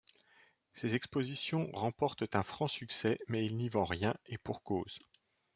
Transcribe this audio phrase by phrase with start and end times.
[0.73, 4.97] Ses expositions remportent un franc succès mais il n’y vend rien, et pour cause.